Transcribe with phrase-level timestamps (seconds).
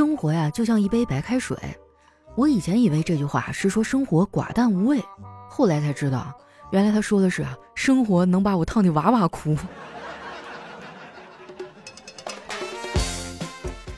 [0.00, 1.58] 生活呀，就像一杯白开水。
[2.34, 4.98] 我以前以为这句话是说生活寡淡无味，
[5.46, 6.34] 后来才知道，
[6.70, 9.54] 原来他说的是啊生活能把我烫的哇哇哭。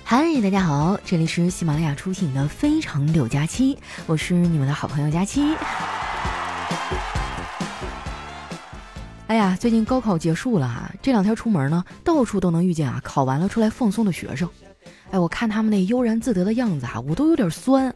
[0.03, 3.77] 嗨，大家好，这里是喜马拉雅出品的《非常六加七》，
[4.07, 5.55] 我是你们的好朋友佳期。
[9.29, 14.51] 哎呀，最近高考结束了哈，这两天出门呢，到处都能遇见啊考完了出来放松的学生。
[15.13, 17.95] 哎，我看他们那悠然自得的样子啊，我都有点酸。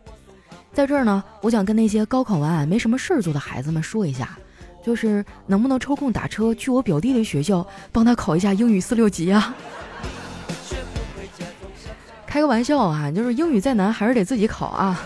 [0.74, 4.38] 在这儿呢，我想跟那些高考完没什么事儿做的孩子们说一下，
[4.84, 9.54] 就是能不能抽空打车去我表弟的学校，帮他考一下英语四六级啊？
[12.26, 15.00] 开个玩笑啊，就是英语再难还是得自己考啊。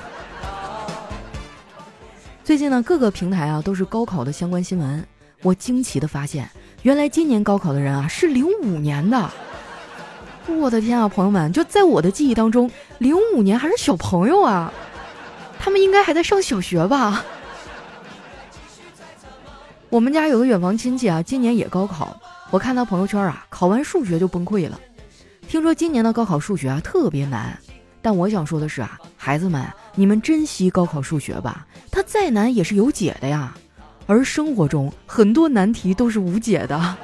[2.42, 5.06] 最近呢，各个平台啊都是高考的相关新闻。
[5.42, 6.50] 我惊奇的发现，
[6.82, 9.30] 原来今年高考的人啊是零五年的。
[10.58, 14.72] 我的天啊，朋友们，就在我的记忆当中，零五年还是小朋友啊，
[15.58, 17.24] 他们应该还在上小学吧？
[19.88, 22.16] 我们家有个远房亲戚啊，今年也高考，
[22.50, 24.78] 我看他朋友圈啊，考完数学就崩溃了。
[25.48, 27.58] 听说今年的高考数学啊特别难，
[28.00, 33.54] 但我想说的是啊，孩子们，你们珍惜高考数学吧，它再难也是有解的呀。
[34.06, 36.96] 而生活中很多难题都是无解的。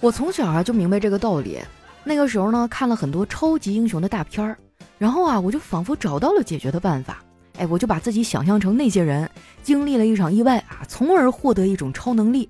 [0.00, 1.58] 我从小啊就明白这个道理。
[2.02, 4.56] 那个时候呢，看了很多超级英雄的大片儿，
[4.96, 7.22] 然后啊，我就仿佛找到了解决的办法。
[7.58, 9.30] 哎，我就把自己想象成那些人，
[9.62, 12.48] 经历了一场意外啊，从而获得一种超能力。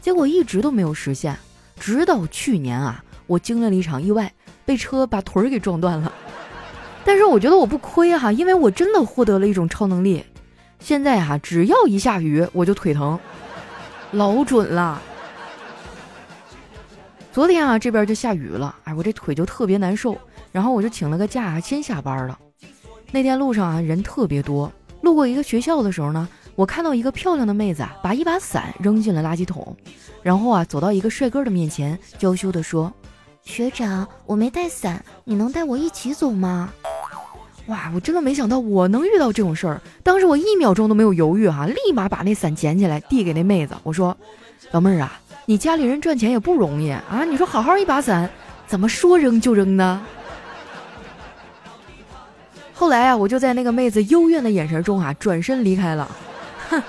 [0.00, 1.36] 结果一直都没有实现，
[1.78, 4.32] 直到去年啊，我经历了一场意外，
[4.64, 6.10] 被车把腿儿给撞断了。
[7.04, 10.24] 但是我觉得我不亏哈，因为我真的获得了一种超能力。
[10.80, 13.18] 现在哈，只要一下雨我就腿疼，
[14.12, 15.02] 老准了。
[17.36, 20.16] 昨天啊，这边就下雨了，哎，我这腿就特别难受，
[20.52, 22.38] 然后我就请了个假，先下班了。
[23.10, 29.76] 那天路上啊，人特别多，路过一个学校的时候呢，我看到一个漂亮的妹子啊，把一把伞扔进了垃圾桶，
[30.22, 32.90] 然后啊，走到一个帅哥的面前，娇羞地说
[33.44, 36.72] ：“学长，我没带伞，你能带我一起走吗？”
[37.68, 39.82] 哇，我真的没想到我能遇到这种事儿。
[40.02, 44.16] 当时我一秒钟都没有犹豫哈，立马把那伞捡起来递给那妹子，我说
[44.72, 48.28] ：“老妹儿啊，你家里人赚钱也不容易啊，你说好好一把伞，
[48.66, 50.04] 怎么说扔就扔呢？”
[52.74, 56.10] 后来啊，我就在那个妹子幽怨的眼神中啊，转身离开了。
[56.68, 56.82] 哼，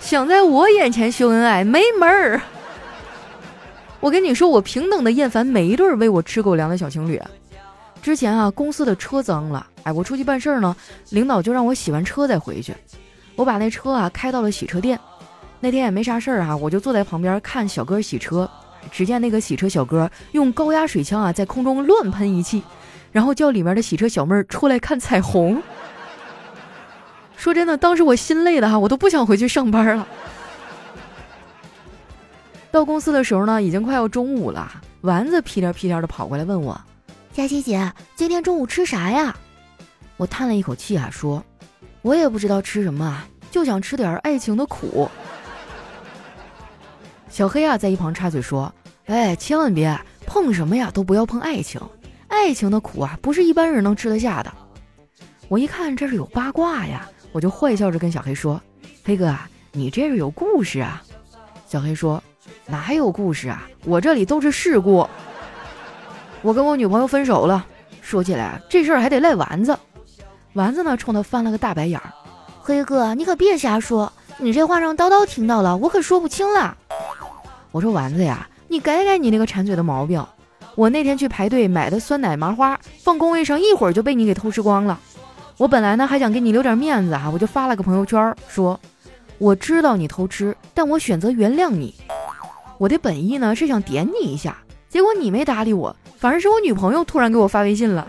[0.00, 2.40] 想在我眼前秀恩爱没门儿！
[4.00, 7.20] 我跟你说，我平等的厌烦每一对为我吃狗粮的小情侣。
[8.00, 10.74] 之前啊，公司的车脏了，哎，我出去办事儿呢，
[11.10, 12.72] 领导就让我洗完车再回去。
[13.34, 14.98] 我把那车啊开到了洗车店，
[15.64, 18.46] 那天也没啥事儿啊，我就坐在旁边看小哥洗车。
[18.92, 22.62] 只见那个洗车小哥用高压水枪啊在空中乱喷一气，
[23.10, 25.62] 然后叫里面的洗车小妹儿出来看彩虹。
[27.34, 30.06] 说真的，当时我心累的哈，我都不想回去上班了。
[32.70, 34.70] 到公司的时候呢，已经快要中午了，
[35.00, 36.78] 丸子屁颠屁颠的跑过来问我。
[37.32, 39.34] 佳琪姐，今天中午吃啥呀？
[40.18, 41.42] 我叹了一口气啊，说
[42.02, 45.08] ：“我也不知道吃什么，就想吃点爱情的苦。”
[47.34, 48.72] 小黑啊，在一旁插嘴说
[49.06, 49.92] ：“哎，千万别
[50.24, 51.80] 碰什么呀，都不要碰爱情，
[52.28, 54.54] 爱情的苦啊，不是一般人能吃得下的。”
[55.50, 58.62] 我一看这是有八卦呀，我就坏笑着跟小黑说
[59.04, 61.02] ：“黑哥啊，你这是有故事啊？”
[61.66, 62.22] 小黑说
[62.66, 63.68] ：“哪有故事啊？
[63.84, 65.04] 我这里都是事故。”
[66.40, 67.66] 我跟我女朋友分手了，
[68.00, 69.76] 说起来这事儿还得赖丸子。
[70.52, 72.12] 丸子呢，冲他翻了个大白眼儿。
[72.62, 76.76] 黑哥，你可别瞎说，你这话让叨叨听到了，我可说不清了。
[77.74, 80.24] 我说丸子呀，你改改你那个馋嘴的毛病。
[80.76, 84.96] 我那天去排队买的酸奶麻花，放工位上一会儿就被你给偷吃光了。
[85.56, 88.78] 我本来呢还想给你留点面子哈，我就发了个朋友圈说，
[89.38, 91.92] 我知道你偷吃，但我选择原谅你。
[92.78, 94.56] 我的本意呢是想点你一下，
[94.88, 95.96] 结果你没搭理我。
[96.16, 98.06] 反而是我女朋友突然给我发微信了，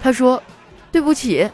[0.00, 0.42] 她说
[0.90, 1.46] ：“对不起。”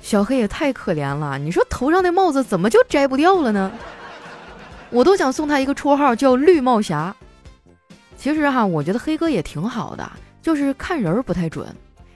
[0.00, 3.72] 小黑也太可怜了，你说头上的帽子怎么就摘不掉了呢？
[4.94, 7.14] 我都想送他一个绰号叫“绿帽侠”。
[8.16, 10.08] 其实哈，我觉得黑哥也挺好的，
[10.40, 11.66] 就是看人不太准。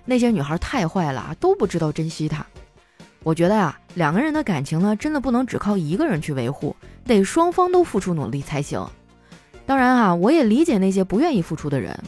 [0.04, 2.46] 那些女孩太坏了，都不知道珍惜他。
[3.24, 8.86] 我觉得呀，两个人的感情呢，真的不能只靠一个人去维护，得双方都付出努力才行。
[9.66, 11.98] 当然哈，我也理解那些不愿意付出的人，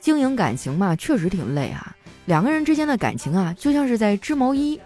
[0.00, 1.94] 经营感情嘛，确实挺累啊。
[2.24, 4.80] 两个人之间的感情啊，就像是在织毛衣，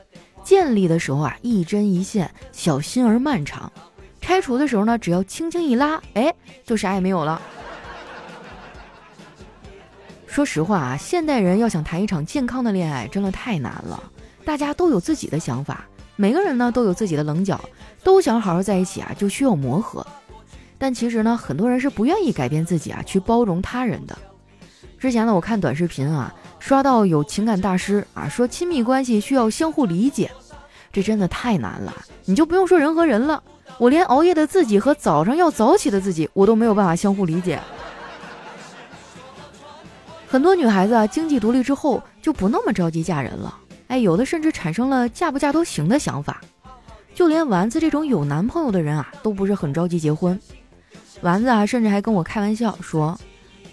[0.44, 3.72] 建立的时候啊，一针一线，小心而漫长；
[4.30, 6.32] 拆除的时候呢，只要轻轻一拉，哎，
[6.64, 7.42] 就啥也没有了。
[10.24, 14.00] 说实话啊，现代人要想谈一场健康的恋爱，真的太难了。
[14.44, 15.84] 大家都有自己的想法，
[16.14, 17.60] 每个人呢都有自己的棱角，
[18.04, 20.06] 都想好好在一起啊，就需要磨合。
[20.78, 24.16] 但其实呢，很多人是不愿意改变自己啊，去包容他人的。
[24.96, 30.30] 之前呢，我看短视频啊，刷到有情感大师啊说亲密关系需要相互理解，
[30.92, 31.92] 这真的太难了。
[32.26, 33.42] 你就不用说人和人了，
[33.80, 37.58] 我连熬夜的自己和早上要早起的自己，我都没有办法相互理解。
[40.28, 43.56] 很多女孩子啊，经济独立之后就不那么着急嫁人了，
[43.88, 46.42] 哎，有的甚至产生了嫁不嫁都行的想法。
[47.14, 50.38] 就连丸子这种有男朋友的人啊，都不是很着急结婚。
[51.22, 53.18] 丸子啊，甚至还跟我开玩笑说：“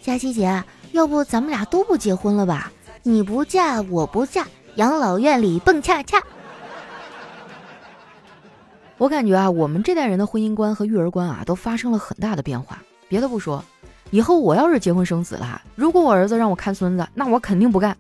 [0.02, 0.64] 佳琪姐，
[0.94, 2.72] 要不咱们俩都不结婚了吧？
[3.04, 6.24] 你不嫁，我不嫁，养老院里蹦恰恰。”
[8.98, 12.82] 我感觉啊，我们这代人的婚姻观和育儿观啊，都发生了很大的变化。
[13.08, 13.64] 别的不说，
[14.10, 17.96] 以后我要是结婚生子了，如果我儿子让我看孙子，那我肯定不干。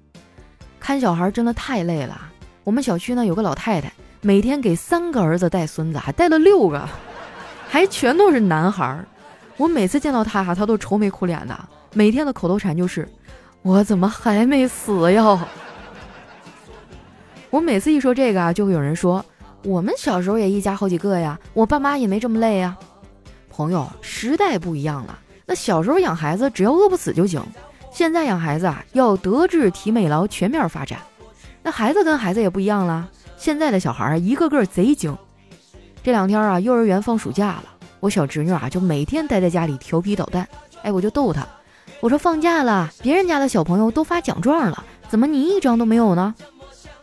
[0.79, 2.19] 看小孩真的太累了。
[2.63, 6.89] 我们小区呢有个老太太，每天给三个儿子带孙子，还带了六个，
[7.67, 9.05] 还全都是男孩儿。
[9.55, 11.57] 我每次见到他哈，他都愁眉苦脸的，
[11.93, 13.07] 每天的口头禅就是
[13.61, 15.47] ：“我怎么还没死呀？”
[17.49, 19.23] 我每次一说这个啊，就会有人说
[19.67, 22.77] ：“我们小时候也一家好几个呀，我爸妈也没这么累呀。”
[23.51, 27.43] 朋友，时代不一样了，那小时候养孩子只要饿不死就行，
[27.91, 31.01] 现在养孩子啊要德智体美劳全面发展。
[31.61, 35.13] 那孩子跟孩子也不一样了，现在的小孩一个个贼精。
[36.01, 37.63] 这两天啊，幼儿园放暑假了。
[37.99, 40.47] 我小侄女啊，就每天待在家里调皮捣蛋。
[40.83, 41.45] 哎，我就逗她，
[41.99, 46.33] 我说放假了，别人家的小朋友都发奖状了，怎么你一张都没有呢？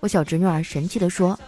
[0.00, 1.38] 我小侄女啊，神气地说：“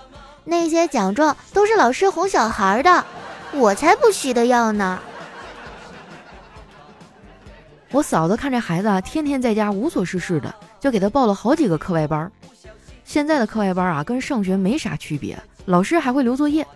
[0.47, 3.05] 那些奖状都是老师哄小孩的，
[3.53, 4.99] 我才不稀得要呢。”
[7.93, 12.33] 我嫂子看这孩子啊，天天在家无所事事的，就给他报了好几个课外班。
[13.05, 16.67] 现在的课外班啊，跟上学没啥区别，老师还会留作业。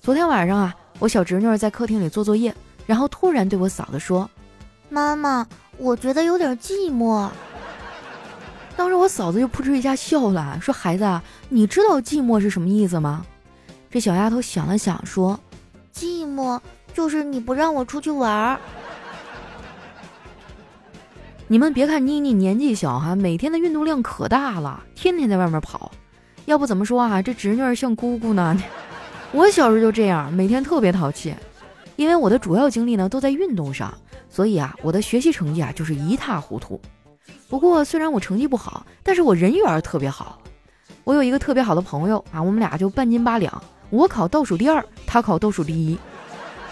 [0.00, 0.74] 昨天晚上啊。
[0.98, 2.54] 我小侄女在客厅里做作业，
[2.84, 4.28] 然后突然对我嫂子说
[4.90, 5.46] ：“妈妈，
[5.78, 7.26] 我觉得有点寂寞。”
[8.80, 13.26] 当时我嫂子就扑哧一下笑了，说：“孩子，你知道寂寞是什么意思吗？”
[13.92, 15.38] 这小丫头想了想说
[15.94, 16.58] ：“寂寞
[16.94, 18.58] 就是你不让我出去玩儿。”
[21.46, 25.92] 你们别看妮妮年纪小哈，每天的运动量可大了，天天在外面跑。
[26.46, 28.56] 要不怎么说啊，这侄女儿像姑姑呢？
[29.32, 31.34] 我小时候就这样，每天特别淘气，
[31.96, 33.92] 因为我的主要精力呢都在运动上，
[34.30, 36.80] 所以啊，我的学习成绩啊就是一塌糊涂。
[37.48, 40.38] 不过虽然我成绩不好，但是我人缘特别好。
[41.04, 45.98] 我有一个特别好的朋友啊，我们俩就半斤八两，我考倒数第二，他考倒数第一，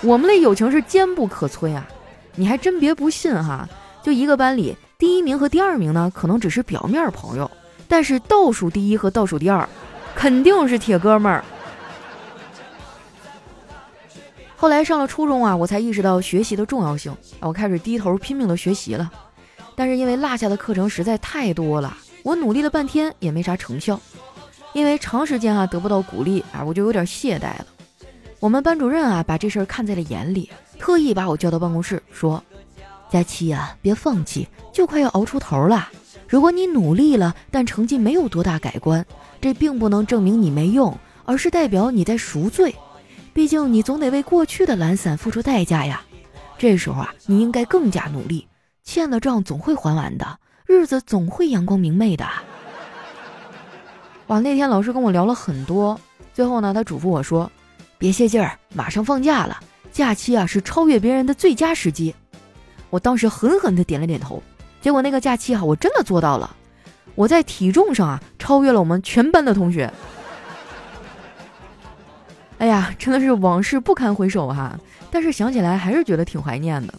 [0.02, 1.88] 我们的友情是坚不可摧啊！
[2.36, 3.68] 你还真别不信哈，
[4.02, 7.50] 就一个班里第一名和第二名呢，可能只是表面朋友，
[7.88, 9.68] 但是倒数第一和倒数第二，
[10.14, 11.44] 肯定是铁哥们儿。
[14.56, 19.10] 后来上了初中啊，我才意识到学习的重要性，我开始低头拼命的学习了。
[19.78, 24.00] 但是因为落下的课程实在太多了，我努力了半天也没啥成效。
[24.72, 27.66] 因为长时间啊得不到鼓励啊，我就有点懈怠了。
[28.40, 32.42] 我们班主任啊把这事儿看在了眼里，特意把我叫到办公室说
[33.08, 35.88] ：“佳期啊，别放弃，就快要熬出头了。
[36.26, 39.06] 如果你努力了，但成绩没有多大改观，
[39.40, 42.74] 这并不能证明你没用，而是代表你在赎罪。”
[43.32, 46.02] 毕竟你总得为过去的懒散付出代价呀，
[46.58, 48.48] 这时候啊，你应该更加努力，
[48.88, 52.26] 欠的账总会还完的，日子总会阳光明媚的。
[54.28, 56.00] 哇，那天老师跟我聊了很多，
[56.32, 57.52] 最后呢，他嘱咐我说，
[57.98, 59.60] 别泄劲儿，马上放假了，
[59.92, 62.14] 假期啊是超越别人的最佳时机。
[62.88, 64.42] 我当时狠狠地点了点头，
[64.80, 66.56] 结果那个假期哈，我真的做到了，
[67.14, 69.92] 我在体重上啊超越了我们全班的同学。
[72.56, 74.80] 哎呀，真的是往事不堪回首哈！
[75.10, 76.94] 但是想起来还是觉得挺怀念的。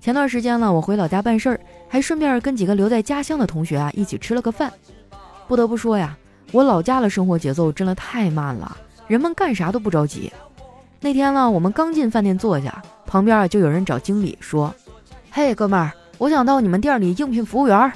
[0.00, 4.72] 前段时间呢，我回老家办事儿，还顺便跟几个留在家乡的同学啊一起吃了个饭。
[5.48, 6.16] 不得不说呀，
[6.52, 8.76] 我老家的生活节奏真的太慢了，
[9.08, 10.32] 人们干啥都不着急。
[11.00, 14.72] 那天呢，我们刚进饭店坐下，旁边啊就有人找经理说
[15.30, 17.92] ：“嘿，哥们儿，我想到你们店里应聘服务员。”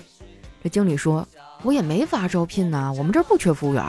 [0.62, 1.26] 这经理说
[1.62, 3.84] ：“我也没法招聘呐，我们这儿不缺服务员。”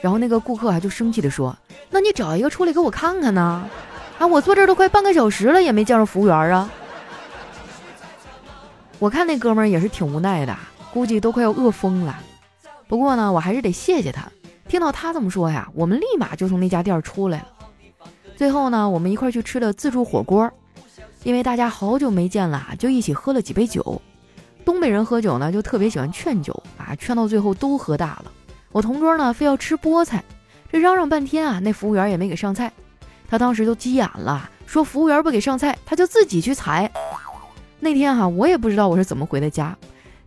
[0.00, 1.56] 然后那个顾客还就生气地说
[1.90, 3.68] ：“那你找一个出来给我看看呢？
[4.18, 6.70] 啊，我坐这儿都快半个小时了，也没见着服务员啊！”
[8.98, 10.56] 我看那哥们儿也是挺无奈的，
[10.92, 12.18] 估计都快要饿疯了。
[12.88, 14.26] 不过呢，我还是得谢谢他。
[14.66, 17.46] 听到他这么说呀，我们立马就从那家店出来了。
[18.36, 20.50] 最后呢，我们一块去吃了自助火锅，
[21.22, 24.02] 因为大家好久没见了，就一起喝了几杯酒。
[24.64, 28.24] 东北人喝酒呢就特别喜欢劝酒啊，劝到最后都喝大了。
[28.72, 30.24] 我同桌呢非要吃菠菜，
[30.72, 32.72] 这嚷嚷半天啊，那服务员也没给上菜。
[33.30, 36.90] 他当时就急眼了，说服务员不给上菜，他就自己去采。
[37.80, 39.76] 那天哈，我也不知道我是怎么回的家，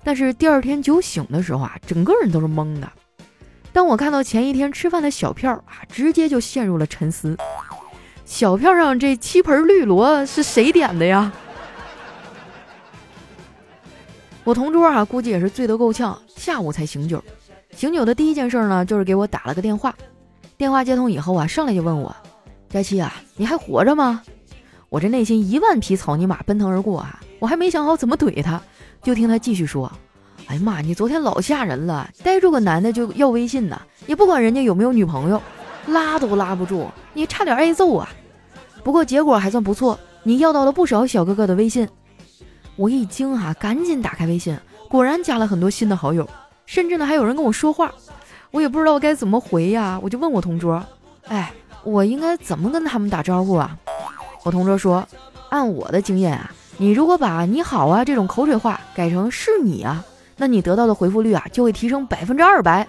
[0.03, 2.91] 但是第二天酒醒的时候啊，整个人都是懵的。
[3.74, 7.38] 当我看到前一天吃饭的小票啊，直接就陷入了沉思。
[8.25, 11.31] 小票上这七盆绿萝是谁点的呀？
[14.43, 17.24] 我同桌啊，估计也是醉得够呛，下午才醒酒。
[17.75, 19.93] 醒酒的第一件事呢，就是给我打了个电话。
[20.58, 22.15] 电话接通以后啊，上来就问我
[22.70, 24.22] ：“佳期啊，你还活着吗？”
[24.89, 28.62] 我这内心一万匹草泥马奔腾而过啊，我还没想好怎么怼他，
[29.01, 29.91] 就听他继续说
[30.45, 35.41] ：“哎呀妈，你昨天老吓人了，逮住个男的就要微信呢，也不管人家有没有女朋友，
[35.88, 38.07] 拉都拉不住，你差点挨揍啊！”
[38.86, 41.89] 不过结果还算不错，你要到了不少小哥哥的微信。
[42.75, 44.55] 我一惊哈，赶紧打开微信，
[44.88, 46.29] 果然加了很多新的好友，
[46.67, 47.91] 甚至呢还有人跟我说话，
[48.51, 50.83] 我也不知道该怎么回呀，我就问我同桌，
[51.27, 51.51] 哎，
[51.83, 53.75] 我应该怎么跟他们打招呼啊？
[54.43, 55.07] 我同桌说，
[55.50, 60.03] 按我的经验啊，你如果把你好啊这种口水话改成是你啊，
[60.38, 62.88] 那你得到的回复率啊就会提升百分之二百。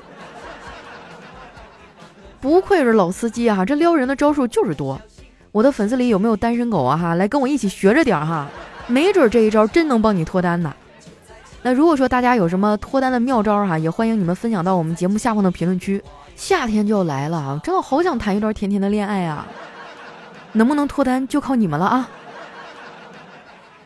[2.40, 4.98] 不愧是老司机啊，这撩人的招数就是多。
[5.50, 6.96] 我的粉丝里有没有单身狗啊？
[6.96, 8.48] 哈，来跟我一起学着点哈，
[8.86, 10.74] 没准这一招真能帮你脱单呢。
[11.60, 16.02] 那如果说大家有什么脱单的妙招哈，也欢迎你们分享到我们节目下方的评论区。
[16.34, 19.46] 夏天就要来了啊，真的好想谈一段甜甜的恋爱啊！
[20.52, 22.08] 能不能脱单就靠你们了啊！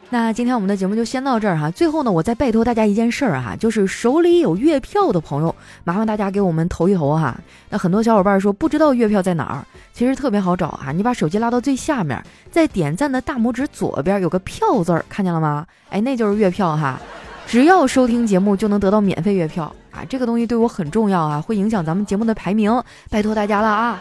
[0.09, 1.69] 那今天我们的节目就先到这儿哈。
[1.69, 7.37] 最后呢，我再拜托大家一件事儿哈，就是手里有月票的朋友，麻烦大家给我们投一投哈。
[7.71, 10.93] 那很多小伙伴说不知道月票在哪儿，其实特别好找哈。
[10.93, 12.23] 你把手机拉到最下面，
[12.53, 15.67] 在点赞的大拇指左边有个票字儿，看见了吗？
[15.91, 17.01] 哎，那就是月票哈。
[17.49, 24.01] 只要收听节目就能得到免费月票啊，这个东西对我很重要啊，会影响咱们节目的排名，拜托大家了啊。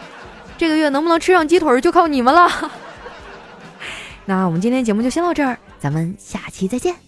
[0.55, 2.47] 这个月能不能吃上鸡腿就靠你们了。
[4.25, 5.57] 那我们今天节目就先到这儿。
[5.85, 7.04] 咱们下期再见。